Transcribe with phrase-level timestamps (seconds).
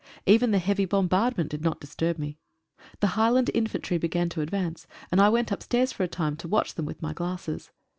[0.25, 2.39] Even the heavy bombardment did not disturb me.
[3.01, 6.87] The H.L.I, began to advance, and I went upstairs for a time to watch them
[6.87, 7.69] with my glasses.